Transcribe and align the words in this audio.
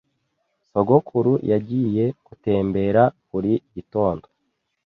Sogokuru 0.69 1.33
yagiye 1.51 2.05
gutembera 2.27 3.03
buri 3.29 3.53
gitondo. 3.75 4.25